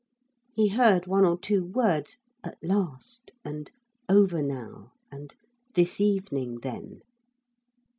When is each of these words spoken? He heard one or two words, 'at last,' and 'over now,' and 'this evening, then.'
He 0.55 0.69
heard 0.69 1.05
one 1.05 1.25
or 1.25 1.37
two 1.37 1.63
words, 1.63 2.17
'at 2.43 2.57
last,' 2.63 3.33
and 3.45 3.71
'over 4.09 4.41
now,' 4.41 4.93
and 5.11 5.35
'this 5.75 6.01
evening, 6.01 6.61
then.' 6.61 7.03